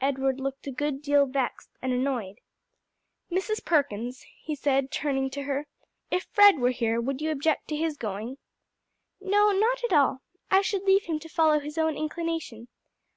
Edward 0.00 0.38
looked 0.38 0.68
a 0.68 0.70
good 0.70 1.02
deal 1.02 1.26
vexed 1.26 1.70
and 1.82 1.92
annoyed. 1.92 2.38
"Mrs. 3.32 3.64
Perkins," 3.64 4.24
he 4.40 4.54
said, 4.54 4.92
turning 4.92 5.28
to 5.30 5.42
her, 5.42 5.66
"if 6.08 6.28
Fred 6.30 6.60
were 6.60 6.70
here, 6.70 7.00
would 7.00 7.20
you 7.20 7.32
object 7.32 7.66
to 7.66 7.76
his 7.76 7.96
going?" 7.96 8.38
"No, 9.20 9.50
not 9.50 9.82
at 9.82 9.92
all. 9.92 10.22
I 10.52 10.62
should 10.62 10.84
leave 10.84 11.06
him 11.06 11.18
to 11.18 11.28
follow 11.28 11.58
his 11.58 11.78
own 11.78 11.96
inclination. 11.96 12.68